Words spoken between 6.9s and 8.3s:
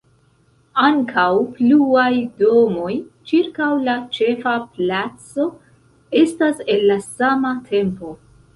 la sama tempo.